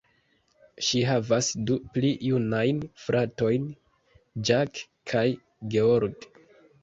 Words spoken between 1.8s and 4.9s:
pli junajn fratojn, Jack